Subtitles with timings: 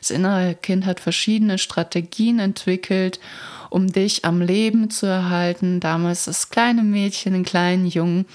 [0.00, 3.20] Das innere Kind hat verschiedene Strategien entwickelt,
[3.70, 5.80] um dich am Leben zu erhalten.
[5.80, 8.26] Damals das kleine Mädchen, den kleinen Jungen,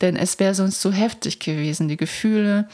[0.00, 1.88] denn es wäre sonst zu heftig gewesen.
[1.88, 2.68] Die Gefühle,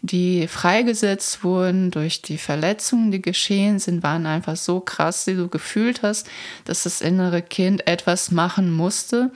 [0.00, 5.48] die freigesetzt wurden durch die Verletzungen, die geschehen sind, waren einfach so krass, die du
[5.48, 6.28] gefühlt hast,
[6.64, 9.30] dass das innere Kind etwas machen musste.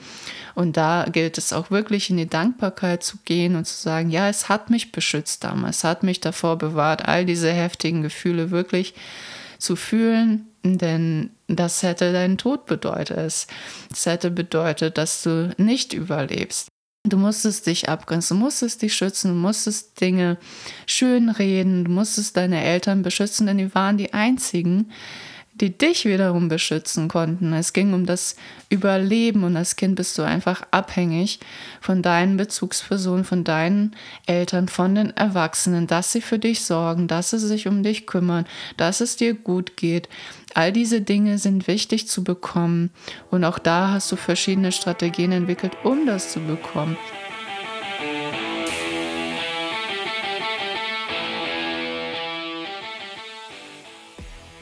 [0.55, 4.27] Und da gilt es auch wirklich in die Dankbarkeit zu gehen und zu sagen, ja,
[4.27, 8.95] es hat mich beschützt damals, es hat mich davor bewahrt, all diese heftigen Gefühle wirklich
[9.59, 13.47] zu fühlen, denn das hätte deinen Tod bedeutet.
[13.91, 16.67] Es hätte bedeutet, dass du nicht überlebst.
[17.05, 20.37] Du musstest dich abgrenzen, du musstest dich schützen, du musstest Dinge
[20.85, 24.91] schönreden, du musstest deine Eltern beschützen, denn die waren die einzigen,
[25.59, 27.53] die dich wiederum beschützen konnten.
[27.53, 28.35] Es ging um das
[28.69, 31.39] Überleben und als Kind bist du einfach abhängig
[31.81, 37.31] von deinen Bezugspersonen, von deinen Eltern, von den Erwachsenen, dass sie für dich sorgen, dass
[37.31, 38.45] sie sich um dich kümmern,
[38.77, 40.09] dass es dir gut geht.
[40.53, 42.91] All diese Dinge sind wichtig zu bekommen
[43.31, 46.97] und auch da hast du verschiedene Strategien entwickelt, um das zu bekommen.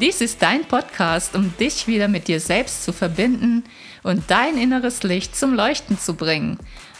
[0.00, 3.62] Dies ist dein Podcast, um dich wieder mit dir selbst zu verbinden
[4.02, 6.58] und dein inneres Licht zum Leuchten zu bringen.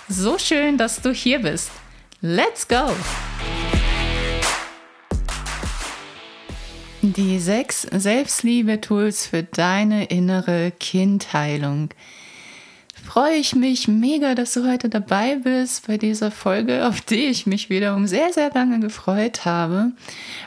[0.08, 1.72] So schön, dass du hier bist.
[2.20, 2.92] Let's go!
[7.02, 11.88] Die sechs Selbstliebe-Tools für deine innere Kindheilung
[13.14, 17.46] freue ich mich mega, dass du heute dabei bist bei dieser Folge, auf die ich
[17.46, 19.92] mich wiederum sehr, sehr lange gefreut habe,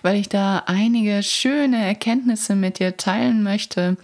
[0.02, 3.96] weil ich da einige schöne Erkenntnisse mit dir teilen möchte.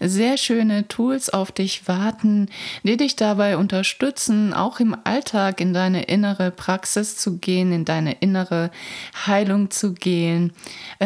[0.00, 2.48] Sehr schöne Tools auf dich warten,
[2.82, 8.14] die dich dabei unterstützen, auch im Alltag in deine innere Praxis zu gehen, in deine
[8.14, 8.72] innere
[9.28, 10.52] Heilung zu gehen.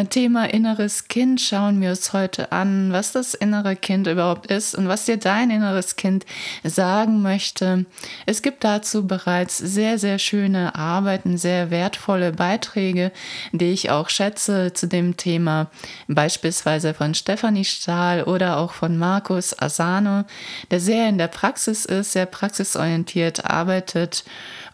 [0.09, 4.87] Thema inneres Kind schauen wir uns heute an, was das innere Kind überhaupt ist und
[4.87, 6.25] was dir dein inneres Kind
[6.63, 7.85] sagt sagen möchte.
[8.25, 13.11] Es gibt dazu bereits sehr, sehr schöne Arbeiten, sehr wertvolle Beiträge,
[13.51, 15.69] die ich auch schätze zu dem Thema,
[16.07, 20.23] beispielsweise von Stefanie Stahl oder auch von Markus Asano,
[20.71, 24.23] der sehr in der Praxis ist, sehr praxisorientiert arbeitet.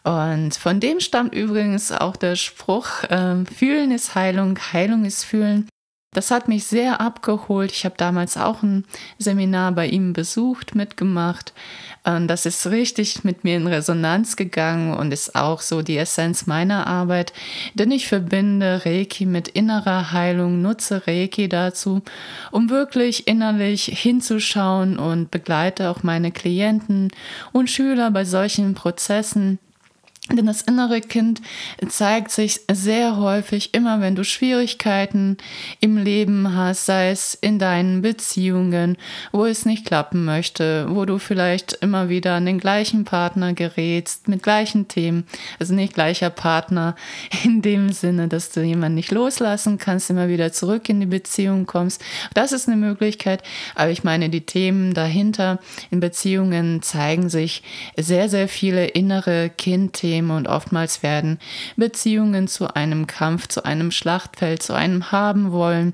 [0.04, 5.68] Und von dem stammt übrigens auch der Spruch, äh, Fühlen ist Heilung, Heilung ist Fühlen.
[6.12, 7.72] Das hat mich sehr abgeholt.
[7.72, 8.84] Ich habe damals auch ein
[9.20, 11.54] Seminar bei ihm besucht, mitgemacht.
[12.04, 16.88] Das ist richtig mit mir in Resonanz gegangen und ist auch so die Essenz meiner
[16.88, 17.32] Arbeit.
[17.76, 22.02] Denn ich verbinde Reiki mit innerer Heilung, nutze Reiki dazu,
[22.52, 27.10] um wirklich innerlich hinzuschauen und begleite auch meine Klienten
[27.52, 29.60] und Schüler bei solchen Prozessen
[30.38, 31.42] denn das innere Kind
[31.88, 35.38] zeigt sich sehr häufig immer, wenn du Schwierigkeiten
[35.80, 38.98] im Leben hast, sei es in deinen Beziehungen,
[39.32, 44.28] wo es nicht klappen möchte, wo du vielleicht immer wieder an den gleichen Partner gerätst,
[44.28, 45.26] mit gleichen Themen,
[45.60, 46.96] also nicht gleicher Partner
[47.44, 51.66] in dem Sinne, dass du jemanden nicht loslassen kannst, immer wieder zurück in die Beziehung
[51.66, 52.04] kommst.
[52.36, 53.42] Das ist eine Möglichkeit,
[53.74, 57.64] aber ich meine, die Themen dahinter in Beziehungen zeigen sich
[57.98, 61.40] sehr, sehr viele innere Kindthemen Probleme und oftmals werden
[61.78, 65.94] Beziehungen zu einem Kampf, zu einem Schlachtfeld, zu einem Haben wollen,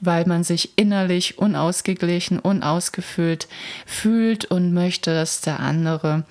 [0.00, 3.48] weil man sich innerlich unausgeglichen, unausgefüllt
[3.84, 6.24] fühlt und möchte, dass der andere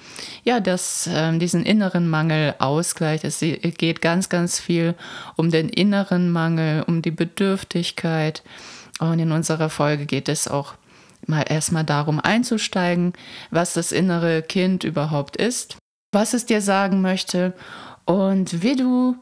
[0.43, 3.25] ja, dass äh, diesen inneren Mangel ausgleicht.
[3.25, 4.95] Es geht ganz, ganz viel
[5.35, 8.41] um den inneren Mangel, um die Bedürftigkeit.
[8.99, 10.75] Und in unserer Folge geht es auch
[11.25, 13.13] mal erstmal darum einzusteigen,
[13.51, 15.77] was das innere Kind überhaupt ist
[16.13, 17.53] was es dir sagen möchte
[18.05, 19.15] und wie du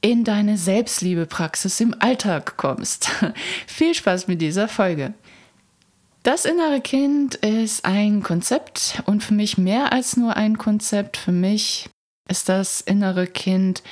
[0.00, 3.10] in deine Selbstliebepraxis im Alltag kommst.
[3.66, 5.14] Viel Spaß mit dieser Folge.
[6.22, 11.16] Das innere Kind ist ein Konzept und für mich mehr als nur ein Konzept.
[11.16, 11.88] Für mich
[12.28, 13.82] ist das innere Kind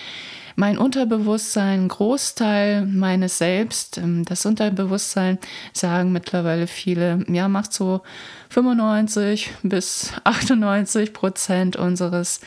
[0.56, 3.98] mein Unterbewusstsein, Großteil meines Selbst.
[3.98, 5.38] Ähm, das Unterbewusstsein
[5.72, 8.02] sagen mittlerweile viele, ja, macht so
[8.50, 12.40] 95 bis 98 Prozent unseres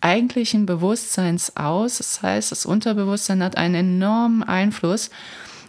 [0.00, 1.98] eigentlichen Bewusstseins aus.
[1.98, 5.10] Das heißt, das Unterbewusstsein hat einen enormen Einfluss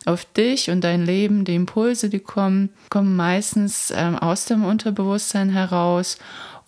[0.05, 1.45] auf dich und dein Leben.
[1.45, 6.17] Die Impulse, die kommen, kommen meistens ähm, aus dem Unterbewusstsein heraus.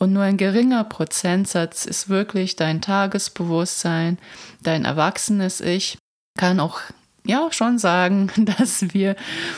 [0.06, 4.20] Und nur ein geringer Prozentsatz ist wirklich dein Tagesbewusstsein,
[4.62, 5.98] dein erwachsenes Ich,
[6.38, 6.80] kann auch
[7.26, 9.16] ja schon sagen, dass wir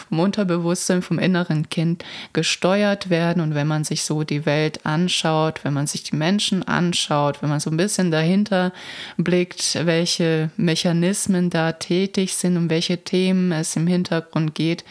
[0.07, 3.43] vom Unterbewusstsein, vom inneren Kind gesteuert werden.
[3.43, 7.49] Und wenn man sich so die Welt anschaut, wenn man sich die Menschen anschaut, wenn
[7.49, 8.71] man so ein bisschen dahinter
[9.17, 14.85] blickt, welche Mechanismen da tätig sind, um welche Themen es im Hintergrund geht,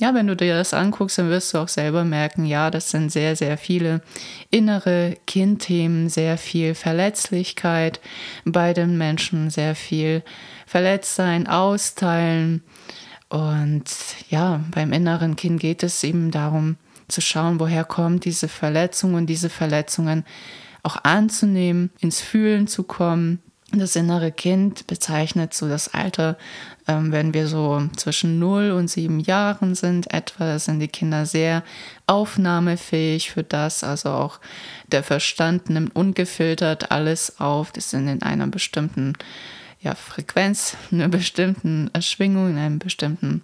[0.00, 3.10] ja, wenn du dir das anguckst, dann wirst du auch selber merken, ja, das sind
[3.12, 4.00] sehr, sehr viele
[4.50, 8.00] innere Kindthemen, sehr viel Verletzlichkeit
[8.44, 10.22] bei den Menschen, sehr viel
[10.66, 12.62] Verletztsein, Austeilen.
[13.28, 13.84] Und
[14.28, 16.76] ja, beim inneren Kind geht es eben darum
[17.08, 20.24] zu schauen, woher kommt diese Verletzung und diese Verletzungen
[20.82, 23.40] auch anzunehmen, ins Fühlen zu kommen,
[23.72, 26.36] das innere Kind bezeichnet so das Alter,
[26.88, 31.62] ähm, wenn wir so zwischen 0 und 7 Jahren sind, etwa sind die Kinder sehr
[32.06, 33.84] aufnahmefähig für das.
[33.84, 34.40] Also auch
[34.88, 37.70] der Verstand nimmt ungefiltert alles auf.
[37.72, 39.14] Das sind in einer bestimmten
[39.80, 43.42] ja, Frequenz, einer bestimmten Schwingung, in einem bestimmten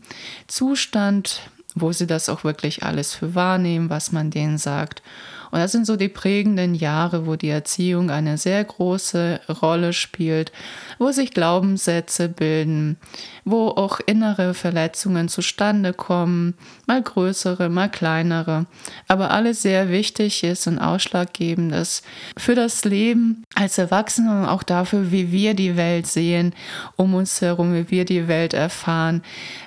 [0.48, 1.42] Zustand,
[1.74, 5.02] wo sie das auch wirklich alles für wahrnehmen, was man denen sagt.
[5.50, 10.52] Und das sind so die prägenden Jahre, wo die Erziehung eine sehr große Rolle spielt,
[10.98, 12.96] wo sich Glaubenssätze bilden,
[13.44, 16.54] wo auch innere Verletzungen zustande kommen,
[16.86, 18.66] mal größere, mal kleinere,
[19.08, 22.04] aber alles sehr wichtig ist und ausschlaggebend ist
[22.36, 26.54] für das Leben als Erwachsene und auch dafür, wie wir die Welt sehen,
[26.96, 29.22] um uns herum, wie wir die Welt erfahren,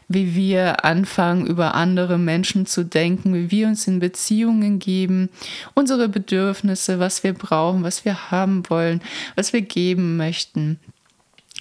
[0.08, 5.30] wie wir anfangen, über andere Menschen zu denken, wie wir uns in Beziehungen geben,
[5.80, 9.02] unsere Bedürfnisse, was wir brauchen, was wir haben wollen,
[9.36, 10.78] was wir geben möchten.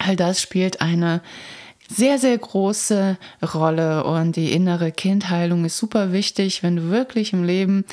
[0.00, 1.22] All das spielt eine
[1.90, 3.16] sehr, sehr große
[3.54, 7.84] Rolle und die innere Kindheilung ist super wichtig, wenn du wirklich im Leben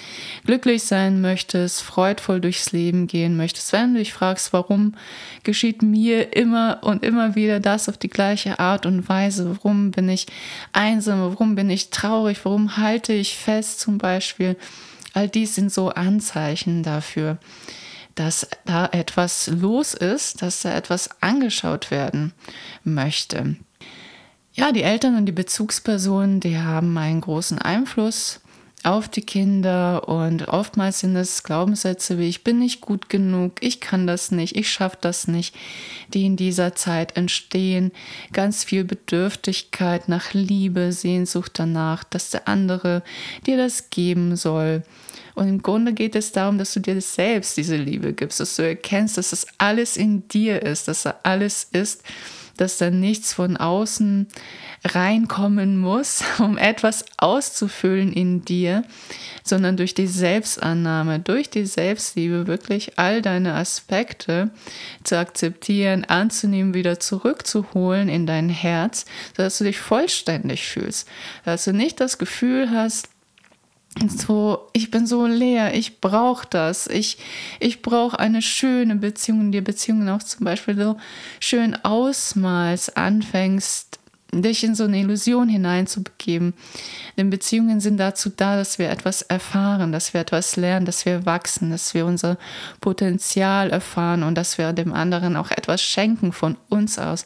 [0.45, 4.95] glücklich sein möchtest, freudvoll durchs Leben gehen möchtest, wenn du dich fragst, warum
[5.43, 10.09] geschieht mir immer und immer wieder das auf die gleiche Art und Weise, warum bin
[10.09, 10.25] ich
[10.73, 14.57] einsam, warum bin ich traurig, warum halte ich fest zum Beispiel,
[15.15, 17.37] all dies sind so Anzeichen dafür
[18.15, 22.33] dass da etwas los ist, dass da etwas angeschaut werden
[22.83, 23.57] möchte.
[24.53, 28.39] Ja, die Eltern und die Bezugspersonen, die haben einen großen Einfluss
[28.83, 33.81] auf die Kinder und oftmals sind es Glaubenssätze wie ich bin nicht gut genug, ich
[33.81, 35.55] kann das nicht, ich schaffe das nicht,
[36.13, 37.91] die in dieser Zeit entstehen.
[38.31, 43.01] Ganz viel Bedürftigkeit nach Liebe, Sehnsucht danach, dass der andere
[43.47, 44.83] dir das geben soll.
[45.35, 48.63] Und im Grunde geht es darum, dass du dir selbst diese Liebe gibst, dass du
[48.63, 52.03] erkennst, dass das alles in dir ist, dass da alles ist,
[52.57, 54.27] dass da nichts von außen
[54.85, 58.83] reinkommen muss, um etwas auszufüllen in dir,
[59.43, 64.51] sondern durch die Selbstannahme, durch die Selbstliebe wirklich all deine Aspekte
[65.03, 69.05] zu akzeptieren, anzunehmen, wieder zurückzuholen in dein Herz,
[69.35, 71.07] sodass du dich vollständig fühlst,
[71.43, 73.09] dass du nicht das Gefühl hast,
[74.07, 77.17] so, ich bin so leer, ich brauche das, ich,
[77.59, 80.97] ich brauche eine schöne Beziehung, die Beziehungen auch zum Beispiel so
[81.39, 83.99] schön ausmalst, anfängst,
[84.33, 86.53] dich in so eine Illusion hineinzubegeben.
[87.17, 91.25] Denn Beziehungen sind dazu da, dass wir etwas erfahren, dass wir etwas lernen, dass wir
[91.25, 92.37] wachsen, dass wir unser
[92.81, 97.25] Potenzial erfahren und dass wir dem anderen auch etwas schenken von uns aus.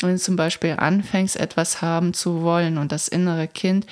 [0.00, 3.86] Wenn du zum Beispiel anfängst, etwas haben zu wollen und das innere Kind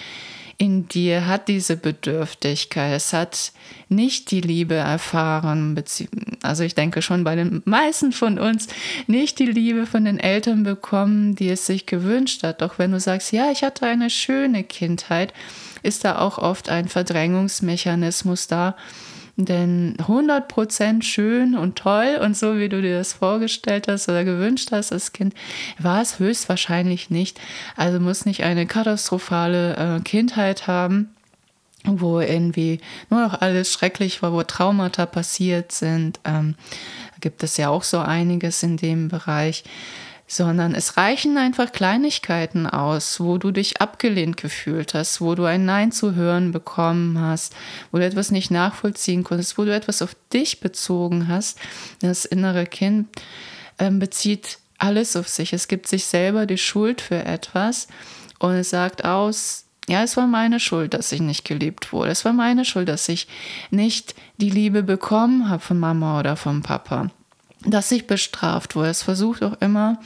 [0.61, 2.95] in dir hat diese Bedürftigkeit.
[2.95, 3.53] Es hat
[3.89, 5.83] nicht die Liebe erfahren,
[6.43, 8.69] also ich denke schon bei den meisten von uns,
[9.07, 12.61] nicht die Liebe von den Eltern bekommen, die es sich gewünscht hat.
[12.61, 15.33] Doch wenn du sagst, ja, ich hatte eine schöne Kindheit,
[15.83, 18.77] ist da auch oft ein Verdrängungsmechanismus da,
[19.45, 24.71] denn 100% schön und toll und so, wie du dir das vorgestellt hast oder gewünscht
[24.73, 25.35] hast als Kind,
[25.79, 27.41] war es höchstwahrscheinlich nicht.
[27.77, 31.15] Also muss nicht eine katastrophale äh, Kindheit haben,
[31.85, 36.21] wo irgendwie nur noch alles schrecklich war, wo Traumata passiert sind.
[36.25, 36.55] Ähm,
[37.21, 39.65] gibt es ja auch so einiges in dem Bereich
[40.31, 45.65] sondern es reichen einfach Kleinigkeiten aus, wo du dich abgelehnt gefühlt hast, wo du ein
[45.65, 47.57] Nein zu hören bekommen hast,
[47.91, 51.59] wo du etwas nicht nachvollziehen konntest, wo du etwas auf dich bezogen hast.
[52.01, 53.09] Das innere Kind
[53.79, 55.53] äh, bezieht alles auf sich.
[55.53, 57.89] Es gibt sich selber die Schuld für etwas
[58.39, 62.13] und es sagt aus, ja, es war meine Schuld, dass ich nicht geliebt wurde.
[62.13, 63.27] Es war meine Schuld, dass ich
[63.73, 67.11] nicht die Liebe bekommen habe von Mama oder vom Papa
[67.65, 68.91] dass ich bestraft wurde.
[68.91, 69.99] Es versucht auch immer,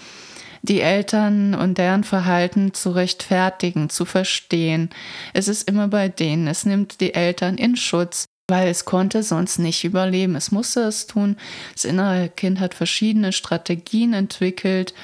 [0.62, 4.90] die Eltern und deren Verhalten zu rechtfertigen, zu verstehen.
[5.34, 6.48] Es ist immer bei denen.
[6.48, 10.36] Es nimmt die Eltern in Schutz, weil es konnte sonst nicht überleben.
[10.36, 11.36] Es musste es tun.
[11.74, 14.94] Das innere Kind hat verschiedene Strategien entwickelt,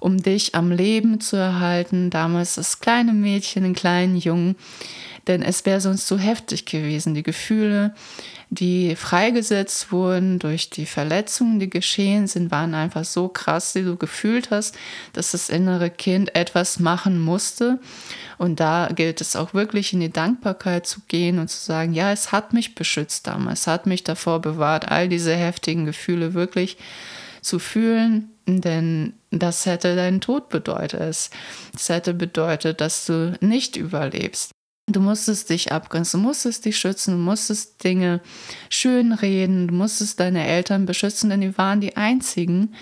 [0.00, 2.08] um dich am Leben zu erhalten.
[2.08, 4.56] Damals das kleine Mädchen, den kleinen Jungen,
[5.26, 7.14] denn es wäre sonst zu heftig gewesen.
[7.14, 7.94] Die Gefühle,
[8.52, 13.96] die freigesetzt wurden durch die Verletzungen, die geschehen sind, waren einfach so krass, die du
[13.96, 14.76] gefühlt hast,
[15.12, 17.78] dass das innere Kind etwas machen musste.
[18.38, 22.10] Und da gilt es auch wirklich in die Dankbarkeit zu gehen und zu sagen, ja,
[22.10, 26.76] es hat mich beschützt damals, es hat mich davor bewahrt, all diese heftigen Gefühle wirklich
[27.42, 31.00] zu fühlen, denn das hätte deinen Tod bedeutet.
[31.00, 34.50] Es hätte bedeutet, dass du nicht überlebst.
[34.92, 38.20] Du musstest dich abgrenzen, du musstest dich schützen, du musstest Dinge
[38.68, 42.74] schönreden, du musstest deine Eltern beschützen, denn die waren die einzigen,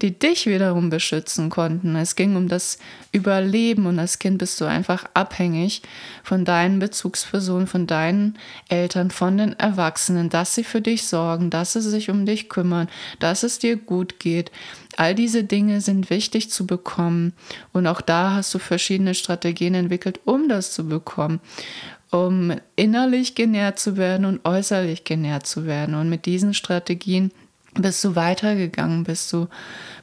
[0.00, 1.96] die dich wiederum beschützen konnten.
[1.96, 2.78] Es ging um das
[3.12, 5.82] Überleben und als Kind bist du einfach abhängig
[6.22, 8.38] von deinen Bezugspersonen, von deinen
[8.68, 12.88] Eltern, von den Erwachsenen, dass sie für dich sorgen, dass sie sich um dich kümmern,
[13.18, 14.52] dass es dir gut geht.
[14.96, 17.32] All diese Dinge sind wichtig zu bekommen
[17.72, 21.40] und auch da hast du verschiedene Strategien entwickelt, um das zu bekommen
[22.10, 25.94] um innerlich genährt zu werden und äußerlich genährt zu werden.
[25.94, 27.32] Und mit diesen Strategien
[27.74, 29.48] bist du weitergegangen, bist du,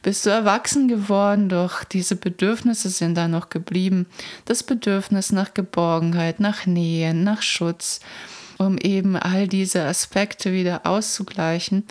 [0.01, 4.05] bist du erwachsen geworden, doch diese Bedürfnisse sind da noch geblieben.
[4.45, 7.99] Das Bedürfnis nach Geborgenheit, nach Nähe, nach Schutz,
[8.57, 11.83] um eben all diese Aspekte wieder auszugleichen,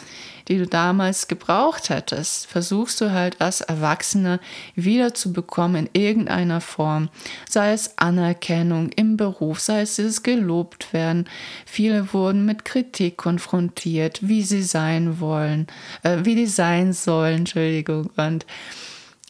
[0.48, 4.40] die du damals gebraucht hättest, versuchst du halt als Erwachsener
[4.74, 7.08] wieder zu bekommen in irgendeiner Form.
[7.48, 11.28] Sei es Anerkennung im Beruf, sei es dieses gelobt werden.
[11.66, 15.66] Viele wurden mit Kritik konfrontiert, wie sie sein wollen,
[16.02, 18.10] äh, wie die sein sollen, Entschuldigung.
[18.16, 18.46] Und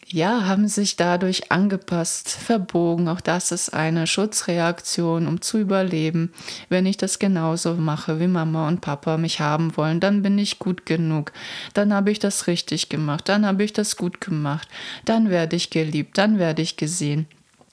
[0.06, 3.08] ja, haben sich dadurch angepasst, verbogen.
[3.08, 6.32] Auch das ist eine Schutzreaktion, um zu überleben.
[6.68, 10.58] Wenn ich das genauso mache, wie Mama und Papa mich haben wollen, dann bin ich
[10.58, 11.32] gut genug.
[11.72, 13.28] Dann habe ich das richtig gemacht.
[13.28, 14.68] Dann habe ich das gut gemacht.
[15.04, 16.18] Dann werde ich geliebt.
[16.18, 17.26] Dann werde ich gesehen.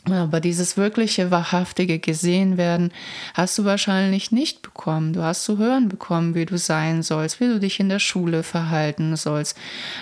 [0.10, 2.92] Aber dieses wirkliche, wahrhaftige gesehen werden
[3.36, 5.14] hast du wahrscheinlich nicht bekommen.
[5.14, 8.42] Du hast zu hören bekommen, wie du sein sollst, wie du dich in der Schule
[8.42, 9.56] verhalten sollst,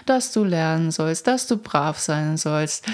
[0.06, 2.86] dass du lernen sollst, dass du brav sein sollst.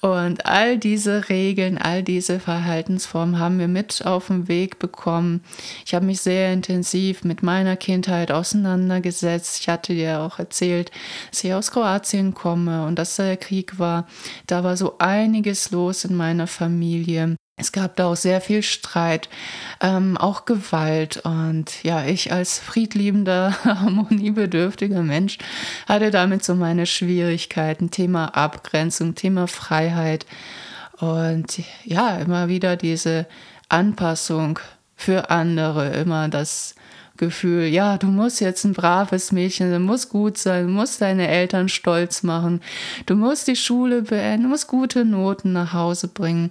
[0.00, 5.44] Und all diese Regeln, all diese Verhaltensformen haben wir mit auf den Weg bekommen.
[5.86, 9.60] Ich habe mich sehr intensiv mit meiner Kindheit auseinandergesetzt.
[9.60, 10.90] Ich hatte dir auch erzählt,
[11.30, 14.08] dass ich aus Kroatien komme und dass der Krieg war.
[14.48, 17.36] Da war so einiges los in meiner Familie.
[17.56, 19.28] Es gab da auch sehr viel Streit,
[19.80, 21.18] ähm, auch Gewalt.
[21.24, 25.38] Und ja, ich als friedliebender, harmoniebedürftiger Mensch
[25.86, 27.90] hatte damit so meine Schwierigkeiten.
[27.90, 30.26] Thema Abgrenzung, Thema Freiheit.
[30.98, 33.26] Und ja, immer wieder diese
[33.68, 34.58] Anpassung
[34.96, 36.74] für andere, immer das
[37.18, 41.28] Gefühl, ja, du musst jetzt ein braves Mädchen, du musst gut sein, du musst deine
[41.28, 42.60] Eltern stolz machen,
[43.06, 46.50] du musst die Schule beenden, du musst gute Noten nach Hause bringen.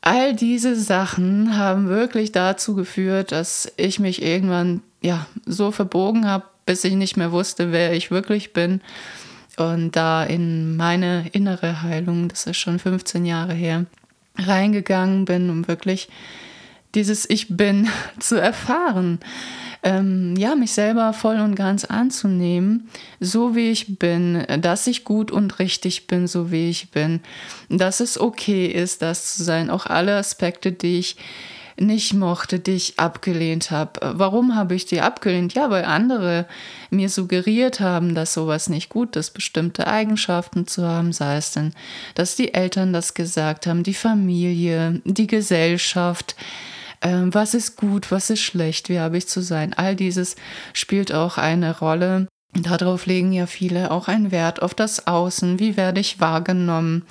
[0.00, 6.44] All diese Sachen haben wirklich dazu geführt, dass ich mich irgendwann ja so verbogen habe,
[6.66, 8.80] bis ich nicht mehr wusste, wer ich wirklich bin.
[9.56, 13.86] Und da in meine innere Heilung, das ist schon 15 Jahre her,
[14.36, 16.08] reingegangen bin, um wirklich
[16.94, 19.20] dieses Ich bin zu erfahren.
[19.84, 22.88] Ähm, ja, mich selber voll und ganz anzunehmen,
[23.20, 27.20] so wie ich bin, dass ich gut und richtig bin, so wie ich bin,
[27.68, 31.16] dass es okay ist, das zu sein, auch alle Aspekte, die ich
[31.80, 34.00] nicht mochte, die ich abgelehnt habe.
[34.02, 35.54] Warum habe ich die abgelehnt?
[35.54, 36.46] Ja, weil andere
[36.90, 41.72] mir suggeriert haben, dass sowas nicht gut ist, bestimmte Eigenschaften zu haben, sei es denn,
[42.14, 46.34] dass die Eltern das gesagt haben, die Familie, die Gesellschaft,
[47.02, 49.74] ähm, was ist gut, was ist schlecht, wie habe ich zu sein.
[49.74, 50.36] All dieses
[50.72, 52.28] spielt auch eine Rolle.
[52.54, 57.04] Darauf legen ja viele auch einen Wert auf das Außen, wie werde ich wahrgenommen.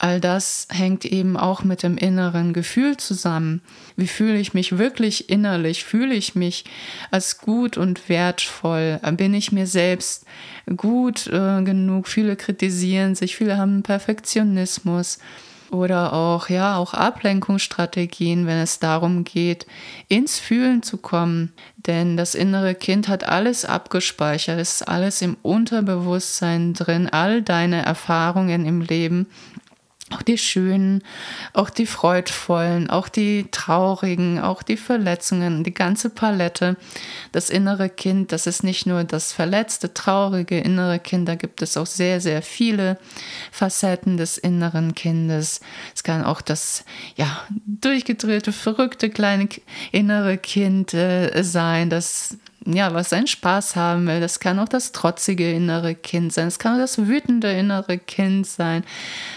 [0.00, 3.62] All das hängt eben auch mit dem inneren Gefühl zusammen.
[3.96, 5.82] Wie fühle ich mich wirklich innerlich?
[5.82, 6.64] Fühle ich mich
[7.10, 9.00] als gut und wertvoll?
[9.16, 10.24] Bin ich mir selbst
[10.76, 12.06] gut äh, genug?
[12.06, 15.18] Viele kritisieren sich, viele haben Perfektionismus
[15.70, 19.66] oder auch ja auch Ablenkungsstrategien, wenn es darum geht,
[20.08, 25.36] ins Fühlen zu kommen, denn das innere Kind hat alles abgespeichert, es ist alles im
[25.42, 29.26] Unterbewusstsein drin, all deine Erfahrungen im Leben
[30.10, 31.02] auch die schönen,
[31.52, 36.76] auch die freudvollen, auch die traurigen, auch die Verletzungen, die ganze Palette.
[37.32, 41.76] Das innere Kind, das ist nicht nur das verletzte, traurige innere Kind, da gibt es
[41.76, 42.98] auch sehr, sehr viele
[43.52, 45.60] Facetten des inneren Kindes.
[45.94, 46.84] Es kann auch das,
[47.16, 49.48] ja, durchgedrehte, verrückte kleine
[49.92, 52.38] innere Kind äh, sein, das
[52.74, 54.20] ja, was seinen Spaß haben will.
[54.20, 56.48] Das kann auch das trotzige innere Kind sein.
[56.48, 58.84] Es kann auch das wütende innere Kind sein.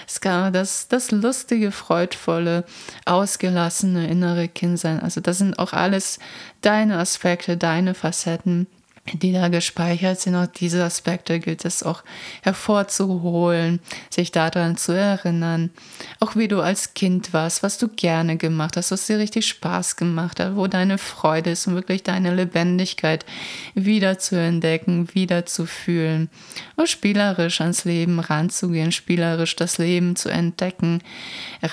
[0.07, 2.65] Es kann auch das, das lustige, freudvolle,
[3.05, 4.99] ausgelassene innere Kind sein.
[4.99, 6.19] Also das sind auch alles
[6.61, 8.67] deine Aspekte, deine Facetten
[9.13, 10.35] die da gespeichert sind.
[10.35, 12.03] Auch diese Aspekte gilt es auch
[12.43, 13.79] hervorzuholen,
[14.09, 15.71] sich daran zu erinnern.
[16.19, 19.95] Auch wie du als Kind warst, was du gerne gemacht hast, was dir richtig Spaß
[19.95, 23.25] gemacht hat, wo deine Freude ist und wirklich deine Lebendigkeit
[23.73, 26.29] wieder zu entdecken, wieder zu fühlen.
[26.75, 31.01] Und spielerisch ans Leben ranzugehen, spielerisch das Leben zu entdecken,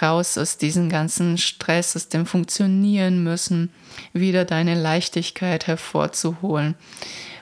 [0.03, 3.71] raus aus diesem ganzen Stress, aus dem Funktionieren müssen,
[4.13, 6.75] wieder deine Leichtigkeit hervorzuholen.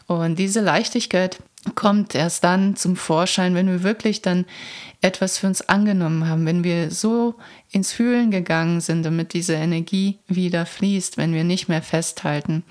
[0.07, 1.39] Und diese Leichtigkeit
[1.75, 4.47] kommt erst dann zum Vorschein, wenn wir wirklich dann
[5.01, 7.35] etwas für uns angenommen haben, wenn wir so
[7.71, 12.63] ins Fühlen gegangen sind, damit diese Energie wieder fließt, wenn wir nicht mehr festhalten.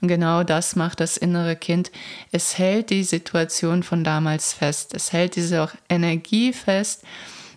[0.00, 1.92] Und genau das macht das innere Kind.
[2.32, 4.94] Es hält die Situation von damals fest.
[4.94, 7.04] Es hält diese Energie fest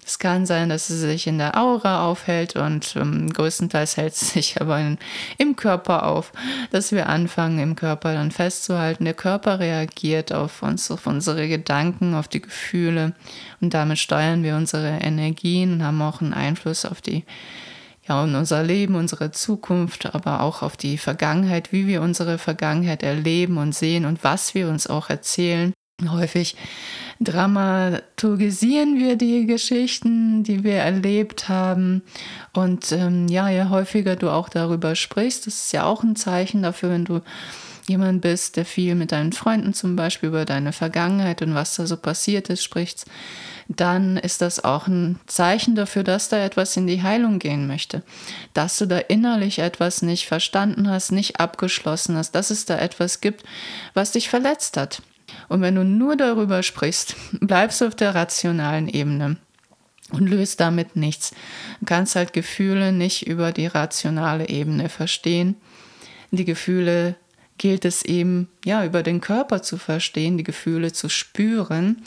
[0.05, 4.25] es kann sein, dass sie sich in der Aura aufhält und ähm, größtenteils hält sie
[4.25, 4.99] sich aber in,
[5.39, 6.31] im Körper auf,
[6.69, 9.05] dass wir anfangen, im Körper dann festzuhalten.
[9.05, 13.13] Der Körper reagiert auf uns, auf unsere Gedanken, auf die Gefühle
[13.61, 17.23] und damit steuern wir unsere Energien und haben auch einen Einfluss auf die
[18.07, 23.01] ja, und unser Leben, unsere Zukunft, aber auch auf die Vergangenheit, wie wir unsere Vergangenheit
[23.01, 25.73] erleben und sehen und was wir uns auch erzählen.
[26.03, 26.57] Häufig
[27.21, 32.01] dramaturgisieren wir die Geschichten, die wir erlebt haben.
[32.51, 36.63] Und ähm, ja, je häufiger du auch darüber sprichst, das ist ja auch ein Zeichen
[36.63, 37.21] dafür, wenn du
[37.87, 41.87] jemand bist, der viel mit deinen Freunden zum Beispiel über deine Vergangenheit und was da
[41.87, 43.05] so passiert ist, sprichst,
[43.69, 48.03] dann ist das auch ein Zeichen dafür, dass da etwas in die Heilung gehen möchte.
[48.53, 53.21] Dass du da innerlich etwas nicht verstanden hast, nicht abgeschlossen hast, dass es da etwas
[53.21, 53.45] gibt,
[53.93, 55.01] was dich verletzt hat.
[55.47, 59.37] Und wenn du nur darüber sprichst, bleibst du auf der rationalen Ebene
[60.11, 61.33] und löst damit nichts.
[61.79, 65.55] Du kannst halt Gefühle nicht über die rationale Ebene verstehen.
[66.31, 67.15] Die Gefühle
[67.57, 72.03] gilt es eben, ja, über den Körper zu verstehen, die Gefühle zu spüren.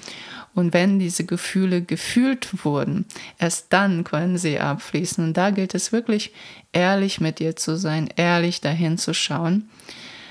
[0.54, 3.06] Und wenn diese Gefühle gefühlt wurden,
[3.38, 5.24] erst dann können sie abfließen.
[5.24, 6.32] Und da gilt es wirklich,
[6.72, 9.68] ehrlich mit dir zu sein, ehrlich dahin zu schauen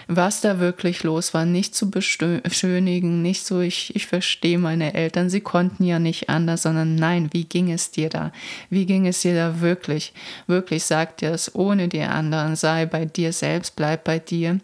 [0.08, 5.30] was da wirklich los war, nicht zu beschönigen, nicht so, ich, ich verstehe meine Eltern,
[5.30, 8.32] sie konnten ja nicht anders, sondern nein, wie ging es dir da?
[8.70, 10.14] Wie ging es dir da wirklich?
[10.48, 14.60] Wirklich sag dir es ohne die anderen, sei bei dir selbst, bleib bei dir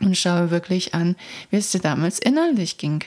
[0.00, 1.16] und schaue wirklich an,
[1.50, 3.02] wie es dir damals innerlich ging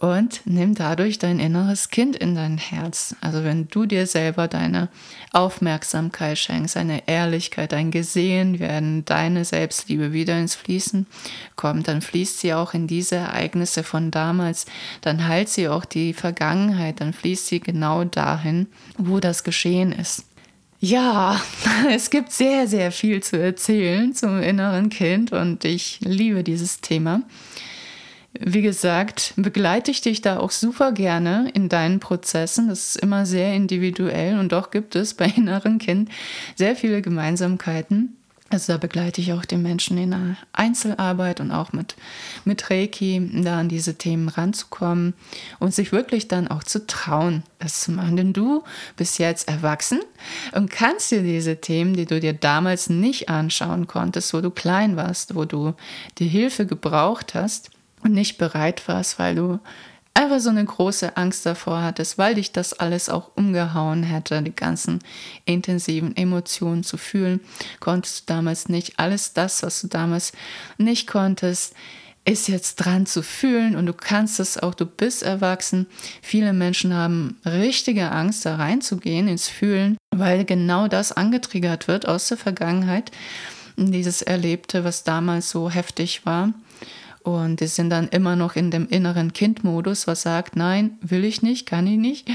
[0.00, 3.14] und nimm dadurch dein inneres Kind in dein Herz.
[3.20, 4.88] Also wenn du dir selber deine
[5.30, 11.06] Aufmerksamkeit schenkst, deine Ehrlichkeit, dein Gesehen werden, deine Selbstliebe wieder ins Fließen
[11.54, 14.64] kommt, dann fließt sie auch in diese Ereignisse von damals,
[15.02, 20.24] dann heilt sie auch die Vergangenheit, dann fließt sie genau dahin, wo das geschehen ist.
[20.80, 21.38] Ja,
[21.90, 27.20] es gibt sehr, sehr viel zu erzählen zum inneren Kind und ich liebe dieses Thema.
[28.32, 32.68] Wie gesagt, begleite ich dich da auch super gerne in deinen Prozessen.
[32.68, 36.10] Das ist immer sehr individuell und doch gibt es bei inneren Kind
[36.54, 38.16] sehr viele Gemeinsamkeiten.
[38.52, 41.94] Also da begleite ich auch die Menschen in der Einzelarbeit und auch mit,
[42.44, 45.14] mit Reiki, da an diese Themen ranzukommen
[45.60, 48.16] und sich wirklich dann auch zu trauen, das zu machen.
[48.16, 48.64] Denn du
[48.96, 50.00] bist jetzt erwachsen
[50.52, 54.96] und kannst dir diese Themen, die du dir damals nicht anschauen konntest, wo du klein
[54.96, 55.74] warst, wo du
[56.18, 57.70] die Hilfe gebraucht hast,
[58.02, 59.60] und nicht bereit warst, weil du
[60.14, 64.54] einfach so eine große Angst davor hattest, weil dich das alles auch umgehauen hätte, die
[64.54, 64.98] ganzen
[65.44, 67.40] intensiven Emotionen zu fühlen,
[67.78, 68.98] konntest du damals nicht.
[68.98, 70.32] Alles das, was du damals
[70.78, 71.74] nicht konntest,
[72.24, 75.86] ist jetzt dran zu fühlen und du kannst es auch, du bist erwachsen.
[76.20, 82.28] Viele Menschen haben richtige Angst, da reinzugehen, ins Fühlen, weil genau das angetriggert wird aus
[82.28, 83.10] der Vergangenheit,
[83.76, 86.52] dieses Erlebte, was damals so heftig war.
[87.22, 91.42] Und die sind dann immer noch in dem inneren Kindmodus, was sagt, nein, will ich
[91.42, 92.30] nicht, kann ich nicht,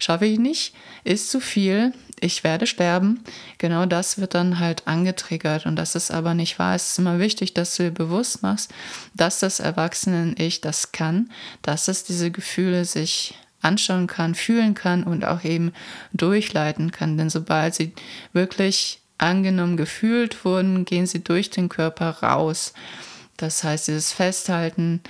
[0.00, 3.20] schaffe ich nicht, ist zu viel, ich werde sterben.
[3.58, 6.74] Genau das wird dann halt angetriggert und das ist aber nicht wahr.
[6.74, 8.72] Es ist immer wichtig, dass du dir bewusst machst,
[9.14, 11.30] dass das Erwachsenen-Ich das kann,
[11.62, 15.72] dass es diese Gefühle sich anschauen kann, fühlen kann und auch eben
[16.12, 17.16] durchleiten kann.
[17.16, 17.92] Denn sobald sie
[18.32, 22.74] wirklich angenommen gefühlt wurden, gehen sie durch den Körper raus.
[23.36, 25.00] Das heißt, dieses Festhalten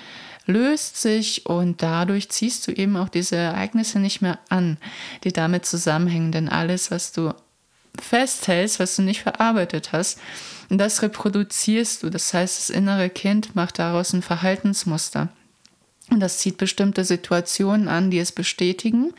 [0.47, 4.79] löst sich und dadurch ziehst du eben auch diese Ereignisse nicht mehr an,
[5.25, 6.33] die damit zusammenhängen.
[6.33, 7.33] Denn alles, was du
[8.01, 10.19] festhältst, was du nicht verarbeitet hast,
[10.69, 12.11] das reproduzierst du.
[12.11, 15.29] Das heißt, das innere Kind macht daraus ein Verhaltensmuster.
[16.11, 19.13] Und das zieht bestimmte Situationen an, die es bestätigen.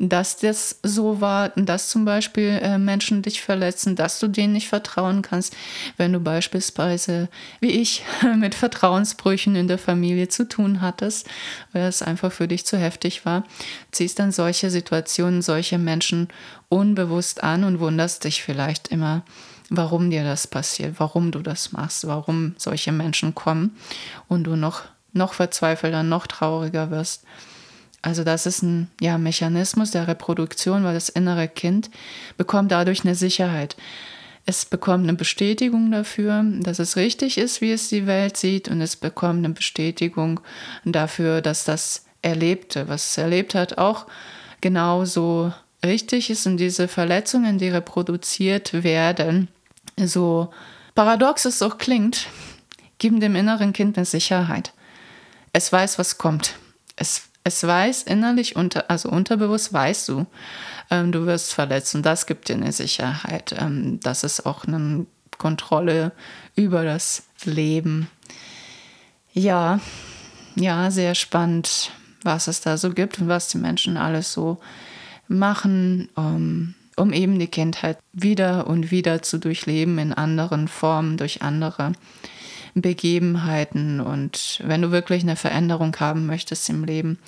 [0.00, 4.68] Dass das so war, dass zum Beispiel äh, Menschen dich verletzen, dass du denen nicht
[4.68, 5.56] vertrauen kannst,
[5.96, 7.28] wenn du beispielsweise,
[7.60, 8.04] wie ich,
[8.36, 11.28] mit Vertrauensbrüchen in der Familie zu tun hattest,
[11.72, 13.44] weil es einfach für dich zu heftig war,
[13.92, 16.28] ziehst dann solche Situationen, solche Menschen
[16.68, 19.22] unbewusst an und wunderst dich vielleicht immer,
[19.70, 23.76] warum dir das passiert, warum du das machst, warum solche Menschen kommen
[24.28, 27.24] und du noch, noch verzweifelter, noch trauriger wirst.
[28.02, 31.90] Also das ist ein ja, Mechanismus der Reproduktion, weil das innere Kind
[32.36, 33.76] bekommt dadurch eine Sicherheit.
[34.46, 38.80] Es bekommt eine Bestätigung dafür, dass es richtig ist, wie es die Welt sieht, und
[38.80, 40.40] es bekommt eine Bestätigung
[40.84, 44.06] dafür, dass das Erlebte, was es erlebt hat, auch
[44.60, 45.52] genauso
[45.84, 49.48] richtig ist und diese Verletzungen, die reproduziert werden,
[49.96, 50.50] so
[50.94, 52.28] paradox es auch klingt,
[52.98, 54.72] geben dem inneren Kind eine Sicherheit.
[55.52, 56.54] Es weiß, was kommt.
[56.96, 60.26] Es es weiß innerlich, unter, also unterbewusst weißt du,
[60.90, 63.54] ähm, du wirst verletzt und das gibt dir eine Sicherheit.
[63.58, 65.06] Ähm, das ist auch eine
[65.38, 66.12] Kontrolle
[66.56, 68.08] über das Leben.
[69.32, 69.80] Ja,
[70.56, 74.58] ja, sehr spannend, was es da so gibt und was die Menschen alles so
[75.28, 81.42] machen, um, um eben die Kindheit wieder und wieder zu durchleben in anderen Formen, durch
[81.42, 81.92] andere
[82.82, 84.00] Begebenheiten.
[84.00, 87.18] Und wenn du wirklich eine Veränderung haben möchtest im Leben,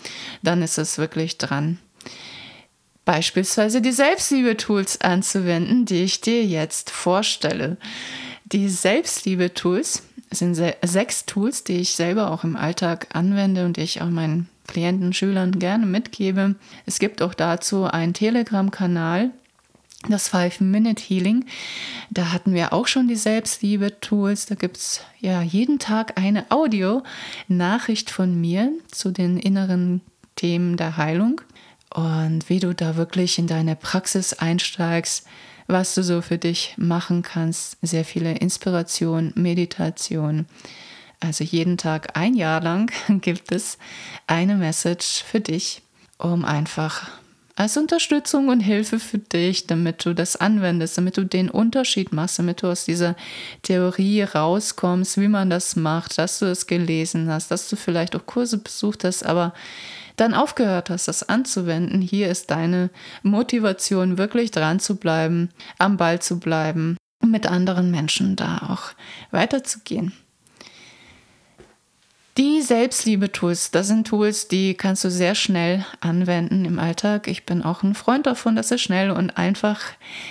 [0.43, 1.79] dann ist es wirklich dran.
[3.05, 7.77] Beispielsweise die Selbstliebe-Tools anzuwenden, die ich dir jetzt vorstelle.
[8.45, 14.01] Die Selbstliebe-Tools sind sechs Tools, die ich selber auch im Alltag anwende und die ich
[14.01, 16.55] auch meinen Klienten, Schülern gerne mitgebe.
[16.87, 19.31] Es gibt auch dazu einen Telegram-Kanal,
[20.09, 21.45] das Five-Minute-Healing.
[22.11, 24.47] Da hatten wir auch schon die Selbstliebe-Tools.
[24.47, 30.01] Da gibt es ja jeden Tag eine Audio-Nachricht von mir zu den inneren
[30.37, 31.43] Themen der Heilung
[31.95, 35.27] und wie du da wirklich in deine Praxis einsteigst,
[35.67, 37.77] was du so für dich machen kannst.
[37.83, 40.47] Sehr viele Inspiration, Meditation.
[41.21, 43.77] Also jeden Tag ein Jahr lang gibt es
[44.27, 45.83] eine Message für dich,
[46.17, 47.09] um einfach
[47.61, 52.39] als Unterstützung und Hilfe für dich, damit du das anwendest, damit du den Unterschied machst,
[52.39, 53.17] damit du aus dieser
[53.61, 58.25] Theorie rauskommst, wie man das macht, dass du es gelesen hast, dass du vielleicht auch
[58.25, 59.53] Kurse besucht hast, aber
[60.17, 62.01] dann aufgehört hast, das anzuwenden.
[62.01, 62.89] Hier ist deine
[63.23, 68.93] Motivation, wirklich dran zu bleiben, am Ball zu bleiben, mit anderen Menschen da auch
[69.33, 70.15] weiterzugehen.
[72.41, 77.29] Die Selbstliebe-Tools, das sind Tools, die kannst du sehr schnell anwenden im Alltag.
[77.29, 79.79] Ich bin auch ein Freund davon, dass es schnell und einfach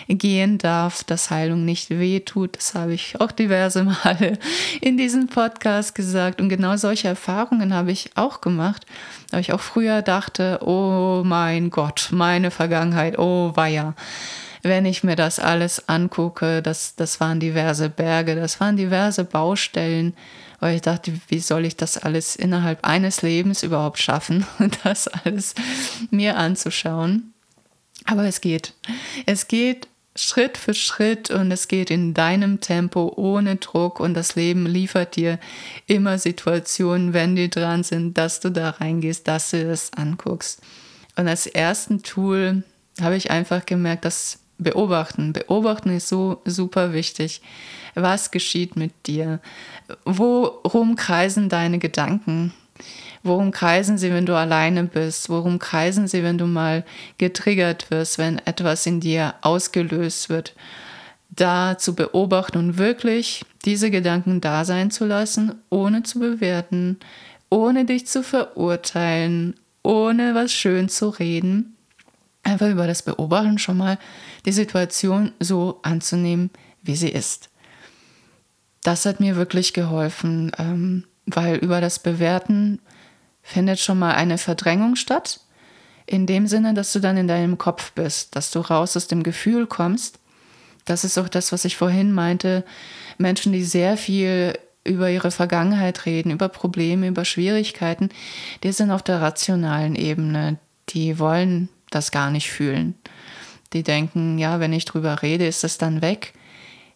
[0.07, 2.57] gehen darf, dass Heilung nicht weh tut.
[2.57, 4.39] Das habe ich auch diverse Male
[4.81, 6.41] in diesem Podcast gesagt.
[6.41, 8.87] Und genau solche Erfahrungen habe ich auch gemacht.
[9.29, 13.93] Da ich auch früher dachte, oh mein Gott, meine Vergangenheit, oh weia
[14.61, 20.13] wenn ich mir das alles angucke, das, das waren diverse Berge, das waren diverse Baustellen,
[20.59, 24.45] weil ich dachte, wie soll ich das alles innerhalb eines Lebens überhaupt schaffen,
[24.83, 25.55] das alles
[26.11, 27.33] mir anzuschauen.
[28.05, 28.73] Aber es geht.
[29.25, 34.35] Es geht Schritt für Schritt und es geht in deinem Tempo ohne Druck und das
[34.35, 35.39] Leben liefert dir
[35.85, 40.61] immer Situationen, wenn die dran sind, dass du da reingehst, dass du das anguckst.
[41.15, 42.63] Und als ersten Tool
[42.99, 45.33] habe ich einfach gemerkt, dass beobachten.
[45.33, 47.41] Beobachten ist so super wichtig.
[47.95, 49.39] Was geschieht mit dir?
[50.05, 52.53] Worum kreisen deine Gedanken?
[53.23, 55.29] Worum kreisen sie, wenn du alleine bist?
[55.29, 56.85] Worum kreisen sie, wenn du mal
[57.17, 60.55] getriggert wirst, wenn etwas in dir ausgelöst wird?
[61.29, 66.97] Da zu beobachten und wirklich diese Gedanken da sein zu lassen, ohne zu bewerten,
[67.49, 71.75] ohne dich zu verurteilen, ohne was schön zu reden.
[72.43, 73.97] Einfach über das Beobachten schon mal
[74.45, 76.49] die Situation so anzunehmen,
[76.81, 77.49] wie sie ist.
[78.81, 82.79] Das hat mir wirklich geholfen, ähm, weil über das Bewerten
[83.43, 85.41] findet schon mal eine Verdrängung statt.
[86.05, 89.21] In dem Sinne, dass du dann in deinem Kopf bist, dass du raus aus dem
[89.21, 90.19] Gefühl kommst.
[90.85, 92.63] Das ist auch das, was ich vorhin meinte.
[93.17, 98.09] Menschen, die sehr viel über ihre Vergangenheit reden, über Probleme, über Schwierigkeiten,
[98.63, 100.57] die sind auf der rationalen Ebene
[100.93, 102.95] die wollen das gar nicht fühlen.
[103.73, 106.33] Die denken, ja, wenn ich drüber rede, ist das dann weg.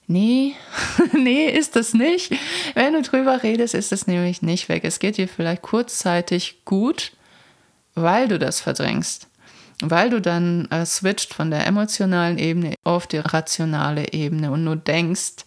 [0.08, 0.56] Nee,
[1.14, 2.34] nee, ist das nicht.
[2.74, 4.84] Wenn du drüber redest, ist es nämlich nicht weg.
[4.84, 7.14] Es geht dir vielleicht kurzzeitig gut,
[7.96, 9.28] weil du das verdrängst.
[9.82, 14.76] Weil du dann äh, switcht von der emotionalen Ebene auf die rationale Ebene und nur
[14.76, 15.46] denkst,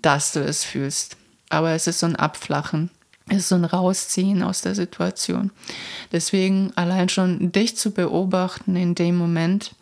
[0.00, 1.16] dass du es fühlst.
[1.48, 2.90] Aber es ist so ein Abflachen.
[3.28, 5.50] Es ist so ein Rausziehen aus der Situation.
[6.12, 9.74] Deswegen allein schon dich zu beobachten in dem Moment,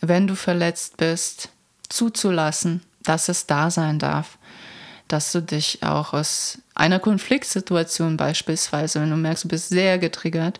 [0.00, 1.50] wenn du verletzt bist,
[1.88, 4.38] zuzulassen, dass es da sein darf.
[5.06, 10.58] Dass du dich auch aus einer Konfliktsituation beispielsweise, wenn du merkst, du bist sehr getriggert,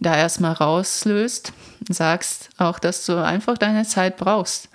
[0.00, 1.52] da erstmal rauslöst,
[1.88, 4.68] sagst auch, dass du einfach deine Zeit brauchst,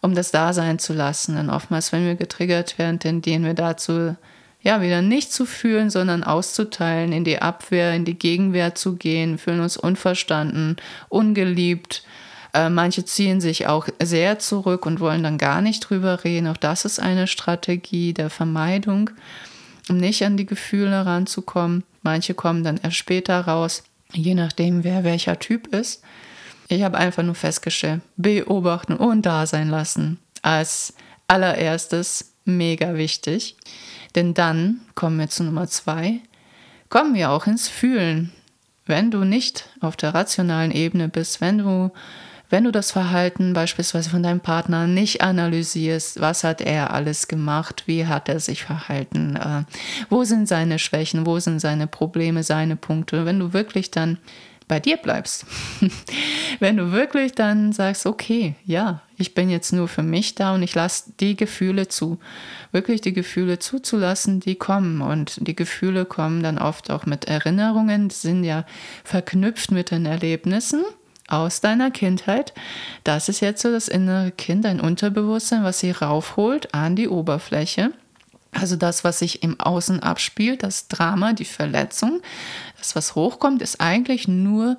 [0.00, 1.36] um das da sein zu lassen.
[1.36, 4.16] Denn oftmals, wenn wir getriggert werden, tendieren wir dazu,
[4.62, 9.38] ja, wieder nicht zu fühlen, sondern auszuteilen, in die Abwehr, in die Gegenwehr zu gehen,
[9.38, 10.76] fühlen uns unverstanden,
[11.08, 12.04] ungeliebt,
[12.54, 16.48] äh, manche ziehen sich auch sehr zurück und wollen dann gar nicht drüber reden.
[16.48, 19.10] Auch das ist eine Strategie der Vermeidung,
[19.88, 21.82] um nicht an die Gefühle ranzukommen.
[22.02, 26.02] Manche kommen dann erst später raus, je nachdem, wer welcher Typ ist.
[26.68, 30.18] Ich habe einfach nur festgestellt, beobachten und da sein lassen.
[30.42, 30.94] Als
[31.28, 33.56] allererstes mega wichtig.
[34.14, 36.20] Denn dann kommen wir zu Nummer zwei,
[36.88, 38.32] kommen wir auch ins Fühlen.
[38.84, 41.90] Wenn du nicht auf der rationalen Ebene bist, wenn du
[42.52, 47.84] wenn du das Verhalten beispielsweise von deinem Partner nicht analysierst, was hat er alles gemacht,
[47.86, 49.62] wie hat er sich verhalten, äh,
[50.10, 54.18] wo sind seine Schwächen, wo sind seine Probleme, seine Punkte, wenn du wirklich dann
[54.68, 55.46] bei dir bleibst,
[56.60, 60.62] wenn du wirklich dann sagst, okay, ja, ich bin jetzt nur für mich da und
[60.62, 62.18] ich lasse die Gefühle zu,
[62.72, 68.08] wirklich die Gefühle zuzulassen, die kommen und die Gefühle kommen dann oft auch mit Erinnerungen,
[68.08, 68.64] die sind ja
[69.04, 70.84] verknüpft mit den Erlebnissen
[71.28, 72.52] aus deiner Kindheit.
[73.04, 77.92] Das ist jetzt so das innere Kind, dein Unterbewusstsein, was sie raufholt an die Oberfläche.
[78.52, 82.20] Also das, was sich im Außen abspielt, das Drama, die Verletzung,
[82.78, 84.78] das, was hochkommt, ist eigentlich nur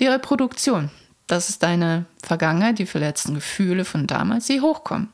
[0.00, 0.90] die Reproduktion.
[1.26, 5.12] Das ist deine Vergangenheit, die verletzten Gefühle von damals, die hochkommen.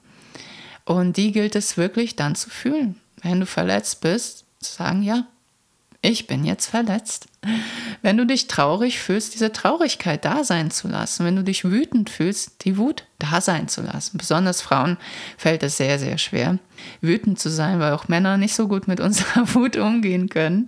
[0.85, 3.01] Und die gilt es wirklich dann zu fühlen.
[3.23, 5.27] Wenn du verletzt bist, zu sagen, ja,
[6.05, 7.29] ich bin jetzt verletzt.
[8.03, 11.25] Wenn du dich traurig fühlst, diese Traurigkeit da sein zu lassen.
[11.25, 14.19] Wenn du dich wütend fühlst, die Wut da sein zu lassen.
[14.19, 14.99] Besonders Frauen
[15.39, 16.59] fällt es sehr, sehr schwer,
[17.01, 20.67] wütend zu sein, weil auch Männer nicht so gut mit unserer Wut umgehen können.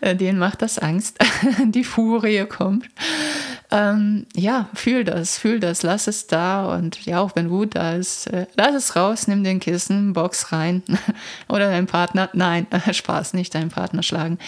[0.00, 1.18] Äh, denen macht das Angst.
[1.64, 2.86] Die Furie kommt.
[3.70, 7.92] Ähm, ja, fühl das, fühl das, lass es da und ja, auch wenn Wut da
[7.92, 10.82] ist, äh, lass es raus, nimm den Kissen, Box rein
[11.48, 14.38] oder dein Partner, nein, Spaß, nicht deinen Partner schlagen.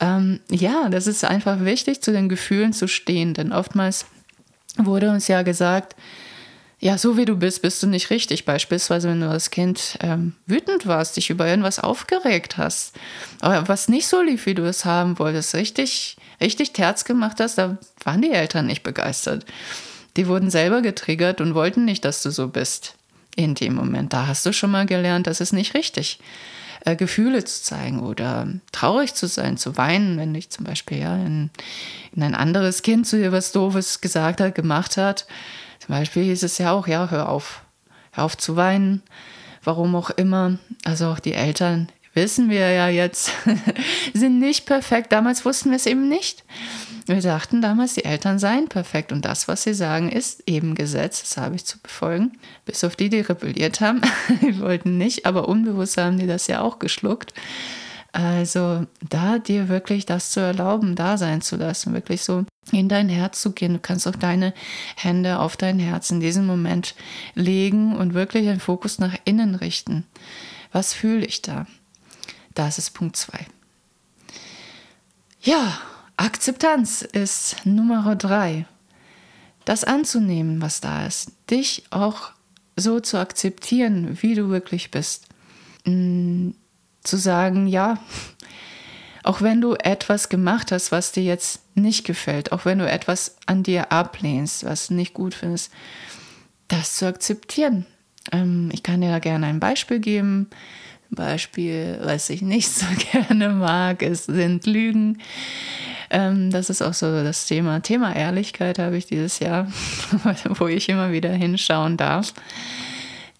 [0.00, 4.04] Ähm, ja, das ist einfach wichtig, zu den Gefühlen zu stehen, denn oftmals
[4.76, 5.96] wurde uns ja gesagt,
[6.78, 8.44] ja, so wie du bist, bist du nicht richtig.
[8.44, 12.94] Beispielsweise, wenn du als Kind ähm, wütend warst, dich über irgendwas aufgeregt hast,
[13.40, 17.58] aber was nicht so lief, wie du es haben wolltest, richtig, richtig Terz gemacht hast,
[17.58, 19.44] da waren die Eltern nicht begeistert.
[20.16, 22.94] Die wurden selber getriggert und wollten nicht, dass du so bist.
[23.36, 26.18] In dem Moment, da hast du schon mal gelernt, das ist nicht richtig.
[26.84, 31.14] Äh, Gefühle zu zeigen oder traurig zu sein, zu weinen, wenn dich zum Beispiel ja,
[31.14, 31.50] in,
[32.14, 35.26] in ein anderes Kind zu dir was Doofes gesagt hat, gemacht hat
[35.88, 37.62] zum Beispiel hieß es ja auch, ja, hör auf,
[38.12, 39.02] hör auf zu weinen,
[39.64, 40.58] warum auch immer.
[40.84, 43.30] Also auch die Eltern, wissen wir ja jetzt,
[44.14, 45.12] sind nicht perfekt.
[45.12, 46.44] Damals wussten wir es eben nicht.
[47.06, 51.20] Wir dachten damals, die Eltern seien perfekt und das, was sie sagen, ist eben Gesetz.
[51.20, 52.32] Das habe ich zu befolgen.
[52.64, 54.00] Bis auf die, die rebelliert haben.
[54.42, 57.32] die wollten nicht, aber unbewusst haben die das ja auch geschluckt.
[58.10, 63.08] Also da dir wirklich das zu erlauben, da sein zu lassen, wirklich so in dein
[63.08, 63.74] Herz zu gehen.
[63.74, 64.54] Du kannst auch deine
[64.96, 66.96] Hände auf dein Herz in diesem Moment
[67.34, 70.04] legen und wirklich den Fokus nach innen richten.
[70.72, 71.66] Was fühle ich da?
[72.58, 73.46] Das ist Punkt 2.
[75.40, 75.78] Ja,
[76.16, 78.66] Akzeptanz ist Nummer 3.
[79.64, 81.30] Das anzunehmen, was da ist.
[81.48, 82.32] Dich auch
[82.74, 85.26] so zu akzeptieren, wie du wirklich bist.
[85.84, 86.50] Mm,
[87.04, 87.98] zu sagen, ja,
[89.22, 93.36] auch wenn du etwas gemacht hast, was dir jetzt nicht gefällt, auch wenn du etwas
[93.46, 95.70] an dir ablehnst, was nicht gut findest,
[96.66, 97.86] das zu akzeptieren.
[98.32, 100.50] Ähm, ich kann dir da gerne ein Beispiel geben.
[101.10, 105.18] Beispiel, was ich nicht so gerne mag, ist, sind Lügen.
[106.10, 107.80] Ähm, das ist auch so das Thema.
[107.80, 109.66] Thema Ehrlichkeit habe ich dieses Jahr,
[110.48, 112.32] wo ich immer wieder hinschauen darf.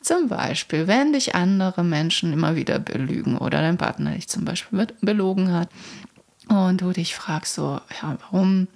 [0.00, 4.87] Zum Beispiel, wenn dich andere Menschen immer wieder belügen oder dein Partner dich zum Beispiel
[5.00, 5.68] belogen hat
[6.48, 8.68] und du dich fragst so, ja, warum,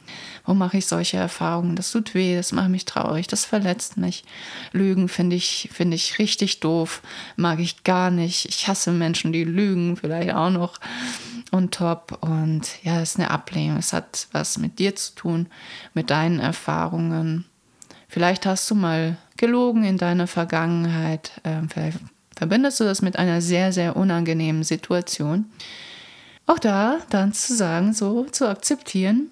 [0.45, 1.75] warum mache ich solche Erfahrungen?
[1.75, 4.25] Das tut weh, das macht mich traurig, das verletzt mich.
[4.73, 7.01] Lügen finde ich, finde ich richtig doof,
[7.37, 8.45] mag ich gar nicht.
[8.45, 10.79] Ich hasse Menschen, die lügen, vielleicht auch noch
[11.51, 12.19] und top.
[12.21, 13.79] Und ja, es ist eine Ablehnung.
[13.79, 15.47] Es hat was mit dir zu tun,
[15.95, 17.47] mit deinen Erfahrungen.
[18.07, 21.33] Vielleicht hast du mal gelogen in deiner Vergangenheit.
[21.45, 21.99] Ähm, vielleicht
[22.37, 25.47] verbindest du das mit einer sehr, sehr unangenehmen Situation.
[26.47, 29.31] Auch da dann zu sagen, so zu akzeptieren,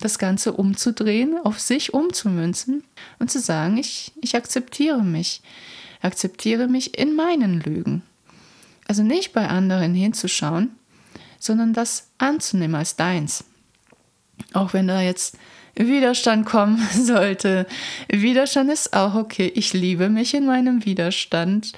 [0.00, 2.84] das Ganze umzudrehen, auf sich umzumünzen
[3.18, 5.42] und zu sagen, ich, ich akzeptiere mich,
[6.02, 8.02] akzeptiere mich in meinen Lügen.
[8.86, 10.70] Also nicht bei anderen hinzuschauen,
[11.38, 13.44] sondern das anzunehmen als deins.
[14.52, 15.36] Auch wenn da jetzt
[15.74, 17.66] Widerstand kommen sollte.
[18.08, 19.50] Widerstand ist auch okay.
[19.54, 21.72] Ich liebe mich in meinem Widerstand.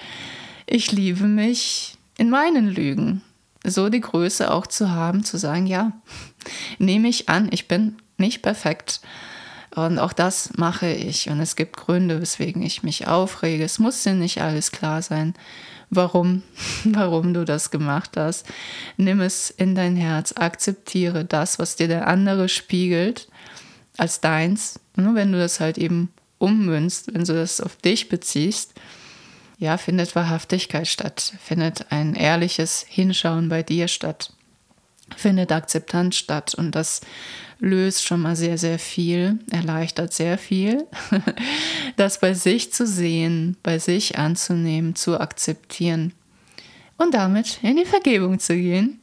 [0.66, 3.22] Ich liebe mich in meinen Lügen
[3.64, 5.92] so die Größe auch zu haben, zu sagen, ja,
[6.78, 9.00] nehme ich an, ich bin nicht perfekt.
[9.74, 11.28] Und auch das mache ich.
[11.28, 13.64] Und es gibt Gründe, weswegen ich mich aufrege.
[13.64, 15.34] Es muss dir nicht alles klar sein,
[15.90, 16.42] warum,
[16.84, 18.46] warum du das gemacht hast.
[18.96, 23.28] Nimm es in dein Herz, akzeptiere das, was dir der andere spiegelt,
[23.96, 24.80] als deins.
[24.96, 28.74] Nur wenn du das halt eben ummünzt, wenn du das auf dich beziehst,
[29.58, 34.32] ja, findet Wahrhaftigkeit statt, findet ein ehrliches Hinschauen bei dir statt,
[35.16, 37.00] findet Akzeptanz statt und das
[37.58, 40.86] löst schon mal sehr, sehr viel, erleichtert sehr viel,
[41.96, 46.12] das bei sich zu sehen, bei sich anzunehmen, zu akzeptieren
[46.96, 49.00] und damit in die Vergebung zu gehen.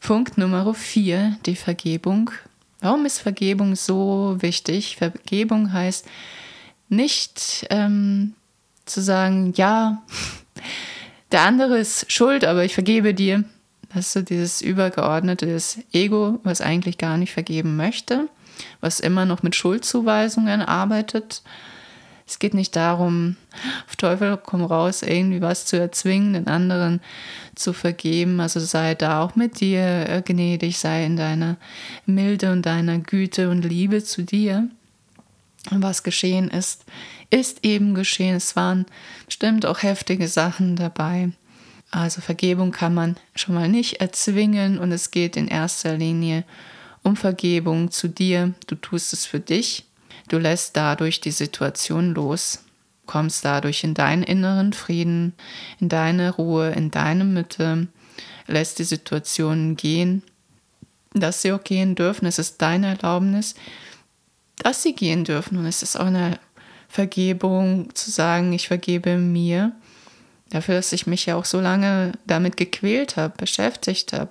[0.00, 2.30] Punkt Nummer vier, die Vergebung.
[2.80, 4.96] Warum ist Vergebung so wichtig?
[4.96, 6.06] Vergebung heißt
[6.88, 8.34] nicht ähm,
[8.84, 10.02] zu sagen, ja,
[11.32, 13.44] der andere ist schuld, aber ich vergebe dir.
[13.94, 15.56] Das ist so dieses übergeordnete
[15.92, 18.28] Ego, was eigentlich gar nicht vergeben möchte,
[18.80, 21.42] was immer noch mit Schuldzuweisungen arbeitet.
[22.26, 23.36] Es geht nicht darum,
[23.86, 27.00] auf Teufel komm raus, irgendwie was zu erzwingen, den anderen
[27.54, 28.40] zu vergeben.
[28.40, 31.56] Also sei da auch mit dir äh, gnädig, sei in deiner
[32.06, 34.68] Milde und deiner Güte und Liebe zu dir.
[35.70, 36.84] Was geschehen ist,
[37.30, 38.36] ist eben geschehen.
[38.36, 38.86] Es waren
[39.26, 41.30] bestimmt auch heftige Sachen dabei.
[41.90, 46.44] Also Vergebung kann man schon mal nicht erzwingen und es geht in erster Linie
[47.04, 48.54] um Vergebung zu dir.
[48.66, 49.84] Du tust es für dich.
[50.28, 52.64] Du lässt dadurch die Situation los,
[53.06, 55.34] kommst dadurch in deinen inneren Frieden,
[55.78, 57.88] in deine Ruhe, in deine Mitte,
[58.46, 60.22] lässt die Situation gehen,
[61.12, 62.26] dass sie auch gehen dürfen.
[62.26, 63.54] Es ist deine Erlaubnis,
[64.58, 66.38] dass sie gehen dürfen und es ist auch eine
[66.88, 69.72] Vergebung, zu sagen, ich vergebe mir,
[70.50, 74.30] dafür, dass ich mich ja auch so lange damit gequält habe, beschäftigt habe.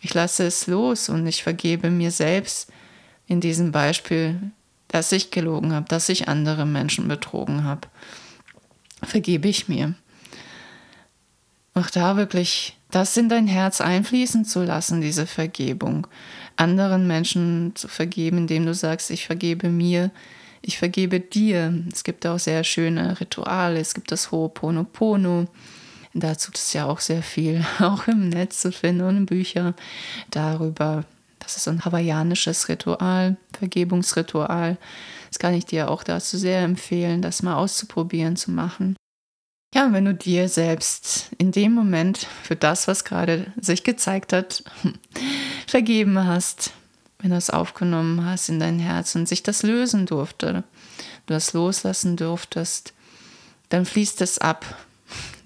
[0.00, 2.70] Ich lasse es los und ich vergebe mir selbst
[3.26, 4.52] in diesem Beispiel,
[4.88, 7.88] dass ich gelogen habe, dass ich andere Menschen betrogen habe.
[9.02, 9.94] Vergebe ich mir.
[11.74, 16.06] Auch da wirklich das in dein Herz einfließen zu lassen, diese Vergebung.
[16.56, 20.10] Anderen Menschen zu vergeben, indem du sagst, ich vergebe mir,
[20.62, 21.84] ich vergebe dir.
[21.92, 23.80] Es gibt auch sehr schöne Rituale.
[23.80, 25.48] Es gibt das Ho'oponopono.
[26.14, 29.74] Dazu ist ja auch sehr viel, auch im Netz zu finden und in Büchern
[30.30, 31.04] darüber.
[31.38, 34.76] Das ist ein hawaiianisches Ritual, Vergebungsritual.
[35.28, 38.96] Das kann ich dir auch dazu sehr empfehlen, das mal auszuprobieren, zu machen.
[39.74, 44.62] Ja, wenn du dir selbst in dem Moment für das, was gerade sich gezeigt hat,
[45.72, 46.74] vergeben hast,
[47.20, 50.64] wenn du es aufgenommen hast in dein Herz und sich das lösen durfte,
[51.24, 52.92] du das loslassen durftest,
[53.70, 54.66] dann fließt es ab.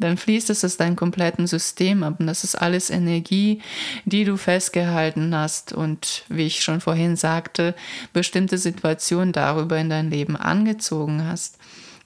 [0.00, 2.16] Dann fließt es aus deinem kompletten System ab.
[2.18, 3.62] Und das ist alles Energie,
[4.04, 7.76] die du festgehalten hast und, wie ich schon vorhin sagte,
[8.12, 11.56] bestimmte Situationen darüber in dein Leben angezogen hast.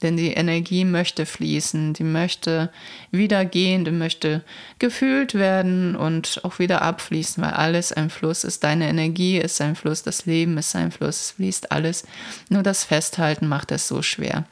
[0.02, 2.70] Denn die Energie möchte fließen, die möchte
[3.10, 4.42] wieder gehen, die möchte
[4.78, 8.64] gefühlt werden und auch wieder abfließen, weil alles ein Fluss ist.
[8.64, 12.04] Deine Energie ist ein Fluss, das Leben ist ein Fluss, es fließt alles.
[12.48, 14.46] Nur das Festhalten macht es so schwer.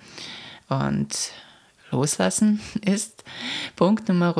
[0.68, 1.32] Und
[1.90, 3.24] loslassen ist
[3.76, 4.34] Punkt Nummer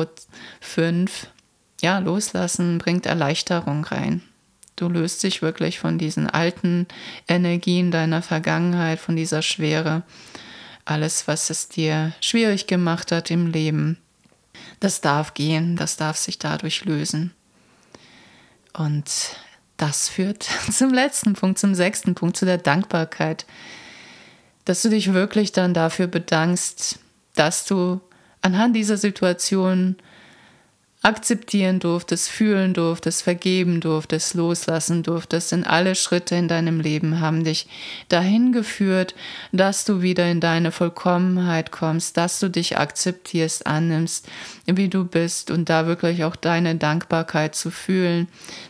[0.61, 1.27] 5.
[1.81, 4.21] Ja, loslassen bringt Erleichterung rein.
[4.75, 6.87] Du löst dich wirklich von diesen alten
[7.27, 10.03] Energien deiner Vergangenheit, von dieser Schwere
[10.89, 13.97] alles, was es dir schwierig gemacht hat im Leben,
[14.79, 17.33] das darf gehen, das darf sich dadurch lösen.
[18.73, 19.05] Und
[19.77, 23.45] das führt zum letzten Punkt, zum sechsten Punkt, zu der Dankbarkeit.
[24.65, 26.99] Dass du dich wirklich dann dafür bedankst,
[27.35, 28.01] dass du
[28.41, 29.95] anhand dieser Situation
[31.01, 35.53] akzeptieren durftest, fühlen durftest, vergeben durftest, loslassen durftest.
[35.53, 37.67] Denn alle Schritte in deinem Leben haben dich
[38.09, 39.15] dahin geführt,
[39.53, 44.27] dass du wieder in deine Vollkommenheit kommst, dass du dich akzeptierst, annimmst,
[44.65, 48.27] wie du bist und da wirklich auch deine Dankbarkeit zu fühlen,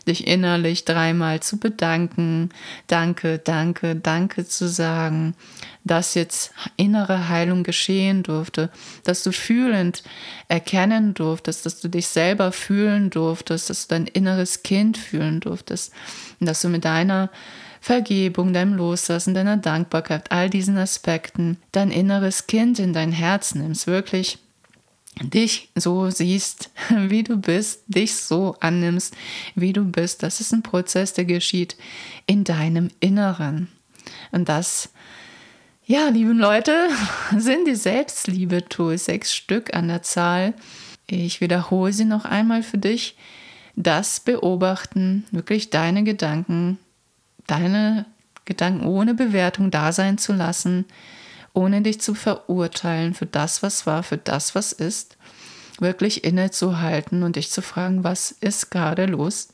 [0.08, 2.50] dich innerlich dreimal zu bedanken,
[2.86, 5.34] danke, danke, danke zu sagen,
[5.84, 8.70] dass jetzt innere Heilung geschehen durfte,
[9.04, 10.04] dass du fühlend
[10.48, 15.94] erkennen durftest, dass du dich selber fühlen durftest, dass du dein inneres Kind fühlen durftest
[16.40, 17.30] und dass du mit deiner
[17.82, 23.88] Vergebung, deinem Loslassen, deiner Dankbarkeit, all diesen Aspekten dein inneres Kind in dein Herz nimmst,
[23.88, 24.40] wirklich
[25.22, 29.16] dich so siehst, wie du bist, dich so annimmst,
[29.56, 30.24] wie du bist.
[30.24, 31.78] Das ist ein Prozess, der geschieht
[32.26, 33.70] in deinem Inneren.
[34.32, 34.90] Und das
[35.90, 36.88] ja, lieben Leute,
[37.36, 40.54] sind die Selbstliebe-Tools sechs Stück an der Zahl.
[41.08, 43.18] Ich wiederhole sie noch einmal für dich.
[43.76, 46.78] Das Beobachten, wirklich deine Gedanken,
[47.48, 48.06] deine
[48.46, 50.86] Gedanken ohne Bewertung da sein zu lassen,
[51.54, 55.18] ohne dich zu verurteilen für das, was war, für das, was ist,
[55.80, 59.48] wirklich innezuhalten und dich zu fragen, was ist gerade los?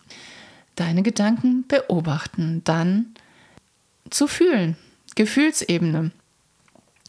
[0.76, 3.16] Deine Gedanken beobachten, dann
[4.10, 4.76] zu fühlen,
[5.16, 6.12] Gefühlsebene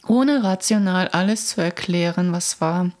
[0.05, 2.91] ohne rational alles zu erklären, was war,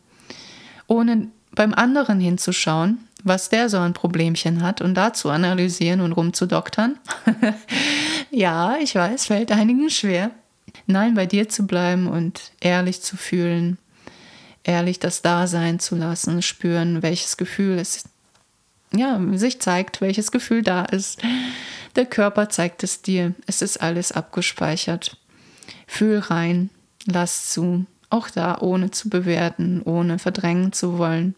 [0.87, 6.13] ohne beim anderen hinzuschauen, was der so ein Problemchen hat und da zu analysieren und
[6.13, 6.97] rumzudoktern.
[8.31, 10.31] ja, ich weiß, fällt einigen schwer.
[10.85, 13.77] Nein, bei dir zu bleiben und ehrlich zu fühlen,
[14.63, 18.05] ehrlich das Dasein zu lassen, spüren, welches Gefühl es
[18.93, 21.21] ja, sich zeigt, welches Gefühl da ist.
[21.95, 23.33] Der Körper zeigt es dir.
[23.45, 25.17] Es ist alles abgespeichert.
[25.87, 26.69] Fühl rein,
[27.07, 31.35] Lass zu, auch da ohne zu bewerten, ohne verdrängen zu wollen.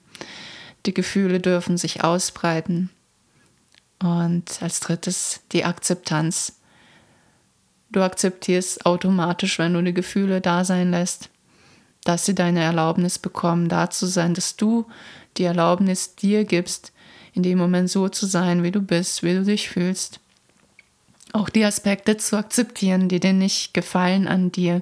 [0.85, 2.89] Die Gefühle dürfen sich ausbreiten.
[4.01, 6.59] Und als drittes die Akzeptanz.
[7.91, 11.29] Du akzeptierst automatisch, wenn du die Gefühle da sein lässt,
[12.03, 14.85] dass sie deine Erlaubnis bekommen, da zu sein, dass du
[15.37, 16.91] die Erlaubnis dir gibst,
[17.33, 20.19] in dem Moment so zu sein, wie du bist, wie du dich fühlst.
[21.31, 24.81] Auch die Aspekte zu akzeptieren, die dir nicht gefallen an dir,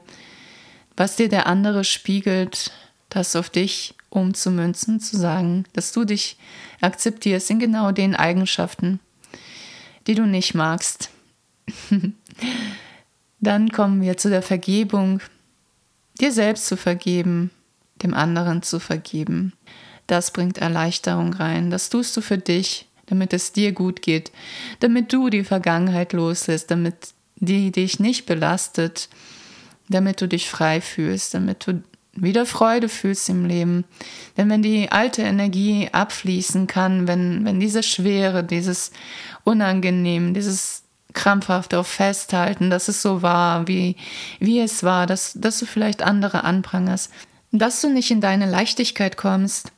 [0.97, 2.71] was dir der andere spiegelt,
[3.09, 6.37] das auf dich umzumünzen, zu sagen, dass du dich
[6.81, 8.99] akzeptierst in genau den Eigenschaften,
[10.07, 11.09] die du nicht magst.
[13.39, 15.21] Dann kommen wir zu der Vergebung,
[16.19, 17.51] dir selbst zu vergeben,
[18.01, 19.53] dem anderen zu vergeben.
[20.07, 21.69] Das bringt Erleichterung rein.
[21.69, 24.31] Das tust du für dich, damit es dir gut geht,
[24.79, 26.95] damit du die Vergangenheit loslässt, damit
[27.35, 29.09] die dich nicht belastet,
[29.89, 31.81] damit du dich frei fühlst, damit du
[32.13, 33.85] wieder Freude fühlst im Leben.
[34.35, 38.91] Denn wenn die alte Energie abfließen kann, wenn, wenn diese Schwere, dieses
[39.43, 40.83] Unangenehm, dieses
[41.13, 43.95] krampfhafte auf Festhalten, dass es so war, wie,
[44.39, 47.11] wie es war, dass, dass du vielleicht andere anprangerst,
[47.51, 49.71] dass du nicht in deine Leichtigkeit kommst,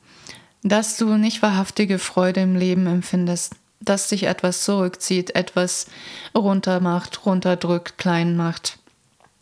[0.62, 5.86] dass du nicht wahrhaftige Freude im Leben empfindest, dass dich etwas zurückzieht, etwas
[6.34, 8.79] runtermacht, runterdrückt, klein macht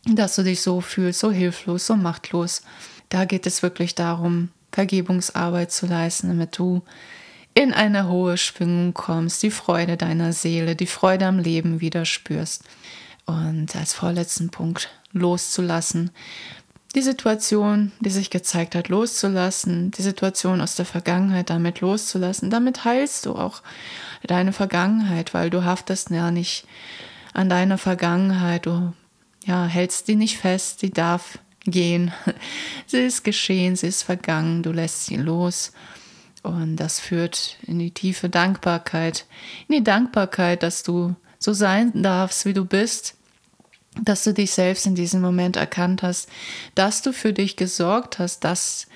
[0.05, 2.63] dass du dich so fühlst, so hilflos, so machtlos.
[3.09, 6.83] Da geht es wirklich darum, Vergebungsarbeit zu leisten, damit du
[7.55, 12.65] in eine hohe Schwingung kommst, die Freude deiner Seele, die Freude am Leben wieder spürst.
[13.27, 16.11] Und als vorletzten Punkt loszulassen,
[16.95, 22.51] die Situation, die sich gezeigt hat, loszulassen, die Situation aus der Vergangenheit damit loszulassen.
[22.51, 23.63] Damit heilst du auch
[24.27, 26.67] deine Vergangenheit, weil du haftest ja nicht
[27.35, 28.93] an deiner Vergangenheit, du
[29.49, 32.13] ja, hältst die nicht fest, sie darf gehen.
[32.87, 35.73] Sie ist geschehen, sie ist vergangen, du lässt sie los.
[36.43, 39.27] Und das führt in die tiefe Dankbarkeit,
[39.69, 43.17] in die Dankbarkeit, dass du so sein darfst, wie du bist,
[44.03, 46.31] dass du dich selbst in diesem Moment erkannt hast,
[46.75, 48.87] dass du für dich gesorgt hast, dass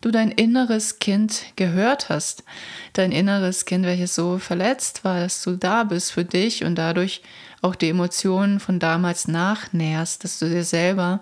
[0.00, 2.44] du dein inneres Kind gehört hast,
[2.92, 7.22] dein inneres Kind, welches so verletzt war, dass du da bist für dich und dadurch
[7.62, 11.20] auch die Emotionen von damals nachnährst, dass du dir selber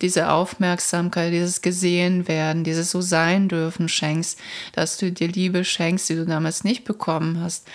[0.00, 4.40] diese Aufmerksamkeit, dieses gesehen werden, dieses so sein dürfen schenkst,
[4.72, 7.68] dass du dir Liebe schenkst, die du damals nicht bekommen hast.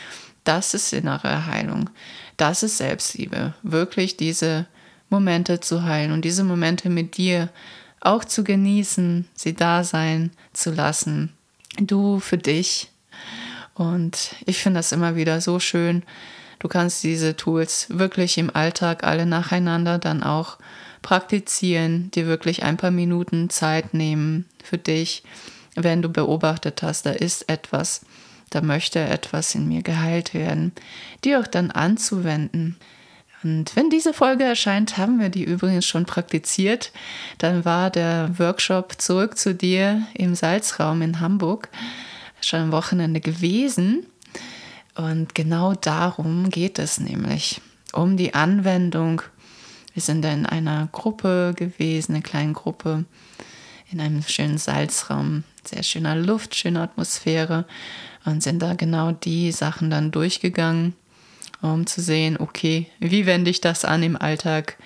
[0.44, 1.90] Das ist innere Heilung.
[2.36, 3.54] Das ist Selbstliebe.
[3.64, 4.66] Wirklich diese
[5.10, 7.50] Momente zu heilen und diese Momente mit dir
[8.02, 11.34] auch zu genießen, sie da sein zu lassen.
[11.78, 12.92] Du für dich.
[13.74, 16.04] Und ich finde das immer wieder so schön,
[16.60, 20.58] Du kannst diese Tools wirklich im Alltag alle nacheinander dann auch
[21.02, 25.24] praktizieren, dir wirklich ein paar Minuten Zeit nehmen für dich,
[25.76, 28.02] wenn du beobachtet hast, da ist etwas,
[28.50, 30.74] da möchte etwas in mir geheilt werden,
[31.24, 32.78] die auch dann anzuwenden.
[33.44, 36.92] Und wenn diese Folge erscheint, haben wir die übrigens schon praktiziert.
[37.38, 41.70] Dann war der Workshop Zurück zu dir im Salzraum in Hamburg
[42.42, 44.06] schon am Wochenende gewesen.
[45.00, 47.62] Und genau darum geht es nämlich,
[47.94, 49.22] um die Anwendung.
[49.94, 53.06] Wir sind in einer Gruppe gewesen, einer kleinen Gruppe,
[53.90, 57.66] in einem schönen Salzraum, sehr schöner Luft, schöne Atmosphäre
[58.26, 60.96] und sind da genau die Sachen dann durchgegangen
[61.62, 64.78] um zu sehen, okay, wie wende ich das an im Alltag?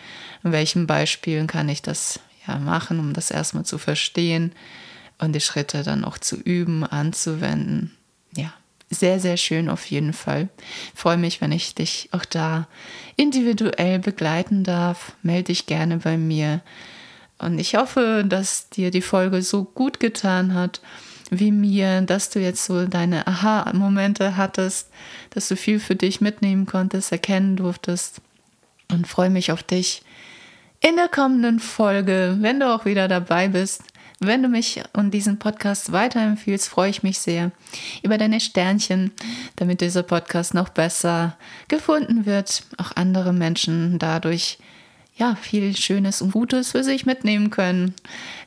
[0.44, 4.54] In welchen Beispielen kann ich das ja machen, um das erstmal zu verstehen
[5.20, 7.96] und die Schritte dann auch zu üben, anzuwenden.
[8.36, 8.54] Ja,
[8.94, 10.50] sehr, sehr schön auf jeden Fall.
[10.94, 12.68] Ich freue mich, wenn ich dich auch da
[13.16, 15.14] individuell begleiten darf.
[15.22, 16.62] Melde dich gerne bei mir.
[17.40, 20.82] Und ich hoffe, dass dir die Folge so gut getan hat
[21.40, 24.90] wie mir, dass du jetzt so deine Aha-Momente hattest,
[25.32, 28.22] dass du viel für dich mitnehmen konntest, erkennen durftest
[28.92, 30.04] und freue mich auf dich
[30.80, 33.84] in der kommenden Folge, wenn du auch wieder dabei bist.
[34.20, 37.52] Wenn du mich und diesen Podcast weiterempfiehlst, freue ich mich sehr
[38.04, 39.12] über deine Sternchen,
[39.56, 41.38] damit dieser Podcast noch besser
[41.68, 44.60] gefunden wird, auch andere Menschen dadurch
[45.16, 47.94] ja viel Schönes und Gutes für sich mitnehmen können.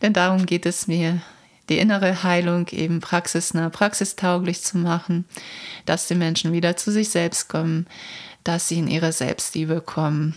[0.02, 1.20] Denn darum geht es mir
[1.68, 5.24] die innere Heilung eben praxisnah, praxistauglich zu machen,
[5.84, 7.86] dass die Menschen wieder zu sich selbst kommen,
[8.44, 10.34] dass sie in ihre Selbstliebe kommen.